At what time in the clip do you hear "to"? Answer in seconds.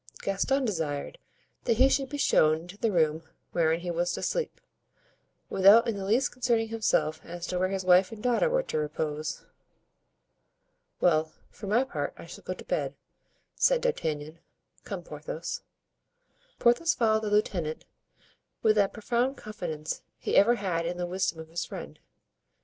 4.13-4.23, 7.45-7.59, 8.63-8.79, 12.55-12.65